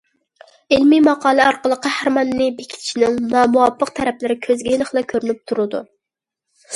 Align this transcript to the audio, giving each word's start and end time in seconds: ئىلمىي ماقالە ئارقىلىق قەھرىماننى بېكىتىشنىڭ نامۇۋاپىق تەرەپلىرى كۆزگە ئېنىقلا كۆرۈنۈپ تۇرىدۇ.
ئىلمىي 0.75 1.01
ماقالە 1.07 1.43
ئارقىلىق 1.49 1.81
قەھرىماننى 1.83 2.47
بېكىتىشنىڭ 2.61 3.19
نامۇۋاپىق 3.33 3.91
تەرەپلىرى 3.99 4.39
كۆزگە 4.47 4.73
ئېنىقلا 4.73 5.05
كۆرۈنۈپ 5.13 5.45
تۇرىدۇ. 5.53 5.83